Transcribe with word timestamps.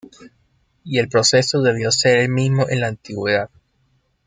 Y 0.83 0.97
el 0.97 1.09
proceso 1.09 1.61
debió 1.61 1.91
ser 1.91 2.21
el 2.21 2.29
mismo 2.29 2.65
en 2.67 2.79
la 2.81 2.87
antigüedad. 2.87 3.51